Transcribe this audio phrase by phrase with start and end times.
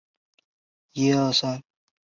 [0.93, 1.61] 屈埃拉。